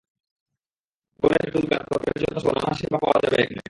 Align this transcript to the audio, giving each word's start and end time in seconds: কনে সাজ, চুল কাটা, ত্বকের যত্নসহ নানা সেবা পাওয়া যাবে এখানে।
কনে 1.23 1.35
সাজ, 1.35 1.49
চুল 1.53 1.65
কাটা, 1.69 1.85
ত্বকের 1.89 2.15
যত্নসহ 2.21 2.51
নানা 2.51 2.73
সেবা 2.73 2.97
পাওয়া 2.97 3.19
যাবে 3.23 3.37
এখানে। 3.43 3.59